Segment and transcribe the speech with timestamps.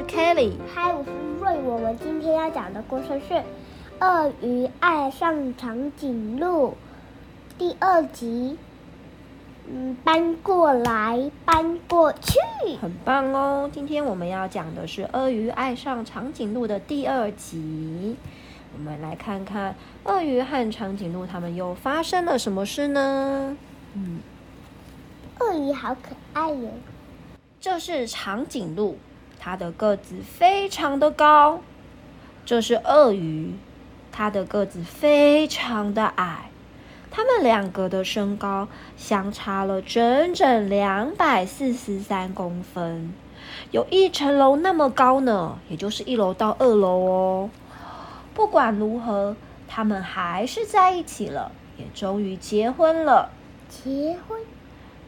[0.00, 0.52] 是 Kelly。
[0.74, 1.10] 嗨，我是
[1.40, 1.60] 瑞。
[1.60, 3.34] 我们今天要讲的故事是
[4.00, 6.70] 《鳄鱼爱上长颈鹿》
[7.58, 8.56] 第二集。
[9.68, 12.38] 嗯，搬过来，搬过去，
[12.80, 13.68] 很棒哦！
[13.70, 18.16] 今天我们要讲的是《鳄鱼爱上长颈鹿》的第二集。
[18.74, 19.74] 我们来看看
[20.04, 23.54] 鳄鱼和长颈鹿他们又发生了什么事呢？
[23.94, 24.20] 嗯，
[25.40, 26.70] 鳄鱼好可爱哟。
[27.60, 28.96] 这是长颈鹿，
[29.40, 31.60] 它的个子非常的高。
[32.46, 33.54] 这是鳄鱼，
[34.12, 36.50] 它的个子非常的矮。
[37.10, 43.12] 他们两个的身高相差了整整两百四十三公分，
[43.72, 47.50] 有一层楼那么高呢，也就是一楼到二楼哦。
[48.32, 49.34] 不管如何，
[49.66, 53.30] 他们还是在一起了，也终于结婚了。
[53.68, 54.38] 结婚？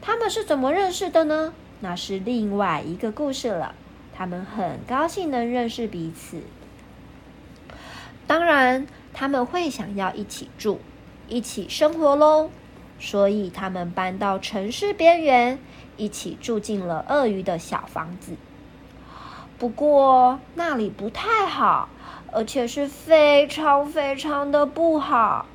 [0.01, 1.53] 他们是怎么认识的呢？
[1.81, 3.75] 那是另外一个故事了。
[4.15, 6.43] 他们很高兴能认识彼此，
[8.27, 10.81] 当然他们会想要一起住。
[11.29, 12.51] 一起生活喽，
[12.99, 15.59] 所以他们搬到城市边缘，
[15.97, 18.37] 一起住进了鳄鱼的小房子。
[19.59, 21.89] 不过那里不太好，
[22.33, 25.47] 而且是非常非常的不好。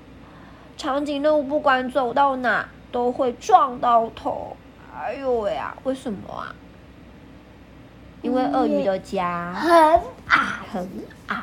[0.77, 4.55] 长颈鹿不管走到哪都会撞到头。
[4.97, 5.77] 哎呦喂啊！
[5.83, 6.55] 为什么啊？
[8.21, 9.71] 因为鳄鱼的家很
[10.27, 10.39] 矮，
[10.71, 10.89] 很
[11.27, 11.37] 矮。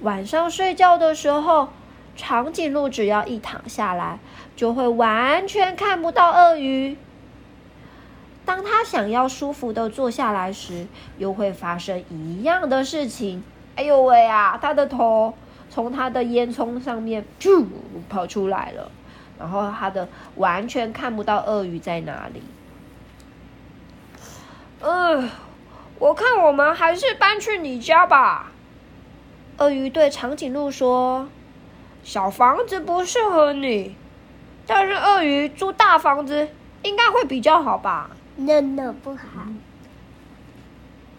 [0.00, 1.68] 晚上睡觉的时候。
[2.20, 4.18] 长颈鹿只要一躺下来，
[4.56, 6.96] 就会完全看不到鳄鱼。
[8.44, 13.44] 当他想要舒服的坐下来时，又会发生一样的事情。
[13.76, 14.58] 哎呦喂啊！
[14.60, 15.32] 他的头
[15.70, 17.64] 从他的烟囱上面就
[18.08, 18.90] 跑出来了，
[19.38, 22.42] 然后他的完全看不到鳄鱼在哪里。
[24.80, 25.28] 嗯，
[25.98, 28.52] 我看我们还是搬去你家吧。
[29.58, 31.28] 鳄鱼对长颈鹿说。
[32.04, 33.94] 小房子不适合你，
[34.66, 36.48] 但是鳄鱼住大房子
[36.82, 39.46] 应该会比较好吧？No No，不好。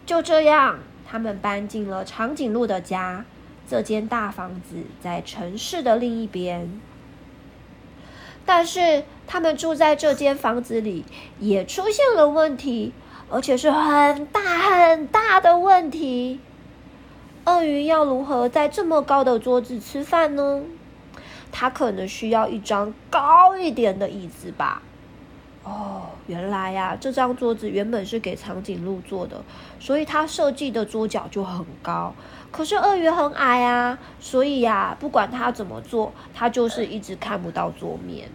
[0.06, 3.26] 就这样，他们搬进了长颈鹿的家。
[3.70, 6.82] 这间大房子在城市的另一边，
[8.48, 11.06] 但是他们住在这间房子里
[11.40, 12.94] 也出现了问题，
[13.30, 16.40] 而且是很大很大的问题。
[17.46, 20.62] 鳄鱼要如何在这么高的桌子吃饭呢？
[21.52, 24.82] 它可能需要一张高一点的椅子吧。
[25.64, 29.42] 哦，原来呀，这张桌子原本是给长颈鹿坐的，
[29.80, 32.14] 所以它设计的桌脚就很高。
[32.52, 38.30] 可是鳄鱼很矮啊，所以呀，不管它怎么做，它就是一直看不到桌面。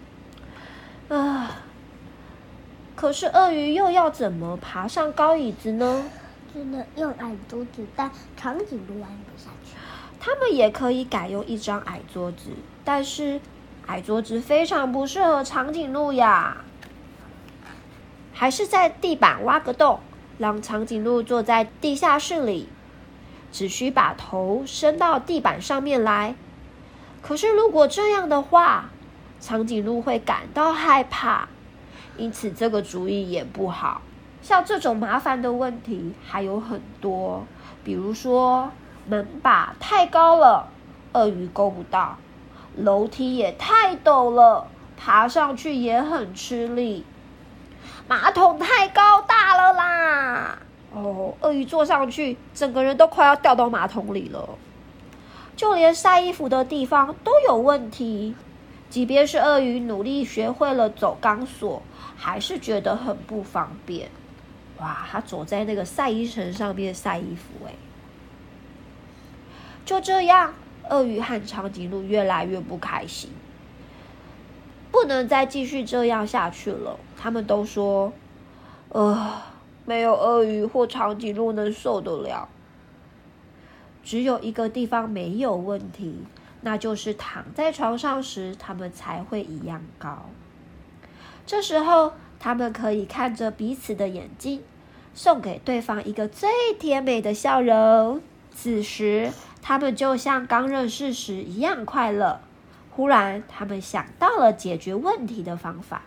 [3.04, 6.04] 啊，可是鳄鱼又要怎么爬上高椅子呢？
[6.50, 9.76] 只能用矮桌子，但长颈鹿弯不下去。
[10.18, 12.48] 他们也可以改用一张矮桌子，
[12.82, 13.42] 但是
[13.88, 16.56] 矮桌子非常不适合长颈鹿呀。
[18.32, 20.00] 还是在地板挖个洞，
[20.38, 22.70] 让长颈鹿坐在地下室里，
[23.52, 26.34] 只需把头伸到地板上面来。
[27.20, 28.88] 可是如果这样的话，
[29.40, 31.48] 长颈鹿会感到害怕，
[32.16, 34.02] 因此这个主意也不好。
[34.42, 37.44] 像这种麻烦的问题还有很多，
[37.82, 38.70] 比如说。
[39.06, 40.66] 门把太高了，
[41.12, 42.16] 鳄鱼够不到；
[42.74, 44.66] 楼梯也太陡了，
[44.96, 47.04] 爬上去也很吃力。
[48.08, 50.58] 马桶太高大了啦！
[50.94, 54.48] 哦，鳄鱼坐上去，整个人都快要掉到马桶里了。
[55.54, 58.34] 就连晒衣服的地方都有问题，
[58.88, 61.82] 即便是鳄鱼努力学会了走钢索，
[62.16, 64.08] 还是觉得很不方便。
[64.78, 67.72] 哇，他走在那个晒衣绳上面晒衣服，哎。
[69.84, 70.52] 就这样，
[70.90, 73.30] 鳄鱼和长颈鹿越来越不开心，
[74.90, 76.98] 不能再继续这样下去了。
[77.16, 78.12] 他们都说
[78.88, 79.32] ：“呃，
[79.84, 82.48] 没有鳄鱼或长颈鹿能受得了。”
[84.02, 86.18] 只有一个地方没有问题，
[86.62, 90.30] 那就是躺在床上时，他们才会一样高。
[91.46, 94.62] 这时候，他们可以看着彼此的眼睛，
[95.14, 96.48] 送给对方一个最
[96.78, 98.22] 甜美的笑容。
[98.54, 99.30] 此时，
[99.60, 102.40] 他们就像刚认识时一样快乐。
[102.90, 106.02] 忽然，他们想到了解决问题的方法。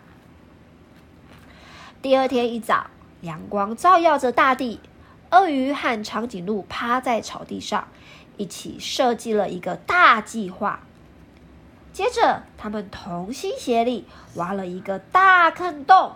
[2.00, 2.86] 第二天一早，
[3.20, 4.80] 阳光照耀着大地，
[5.30, 7.86] 鳄鱼和长颈鹿趴在草地上，
[8.38, 10.80] 一起设计了一个大计划。
[11.98, 14.06] 接着，他们同心协力，
[14.36, 16.12] 挖了一个大坑洞。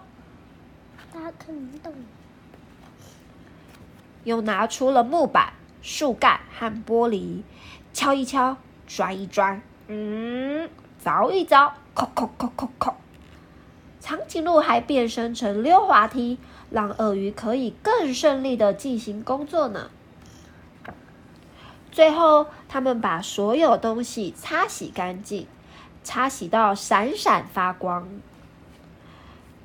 [1.12, 1.92] 大坑洞。
[4.22, 7.42] 又拿出了木板、树干和玻璃，
[7.92, 8.56] 敲一敲，
[8.86, 10.70] 钻一钻，嗯，
[11.04, 12.94] 凿一凿，扣扣扣扣扣。
[13.98, 16.38] 长颈鹿还变身成溜滑梯，
[16.70, 19.90] 让鳄鱼可以更顺利的进行工作呢。
[21.90, 25.48] 最后，他们把所有东西擦洗干净，
[26.02, 28.08] 擦洗到闪闪发光。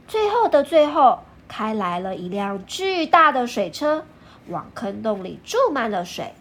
[0.07, 4.05] 最后的最后，开来了一辆巨大的水车，
[4.47, 6.33] 往坑洞里注满了水。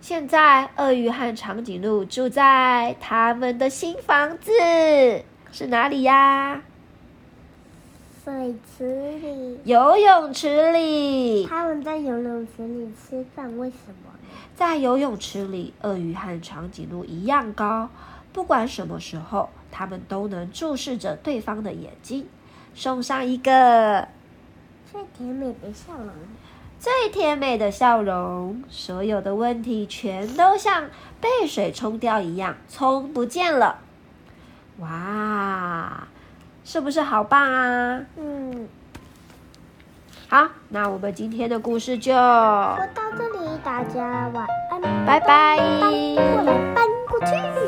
[0.00, 4.52] 现在，鳄鱼和长颈鹿住在他们的新房子，
[5.52, 6.62] 是哪里呀？
[8.22, 11.46] 水池里，游泳池里。
[11.46, 14.10] 他们在游泳池里吃饭，为什么？
[14.54, 17.88] 在游泳池里，鳄鱼和长颈鹿一样高，
[18.30, 22.28] 不管什么时候，他们都能注视着对方的眼睛，
[22.74, 24.06] 送上一个
[24.92, 26.10] 最甜美的笑容。
[26.78, 30.90] 最甜美的笑容，所有的问题全都像
[31.22, 33.78] 被水冲掉一样，冲不见了。
[34.78, 36.06] 哇！
[36.72, 38.00] 是不是好棒啊？
[38.16, 38.68] 嗯，
[40.28, 45.56] 好，那我们今天的故事就说到这里，大家晚安，拜拜。
[45.56, 47.59] 搬过来，搬过去。